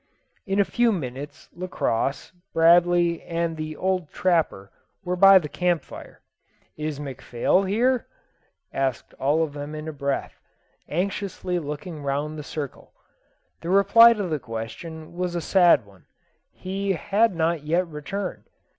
[0.47, 4.71] In a few minutes Lacosse, Bradley, and the old trapper
[5.05, 6.21] were by the camp fire.
[6.75, 8.07] "Is McPhail here?"
[8.73, 10.41] asked all of them in a breath,
[10.89, 12.93] anxiously looking round the circle.
[13.61, 16.07] The reply to the question was a sad one:
[16.51, 18.45] he had not yet returned.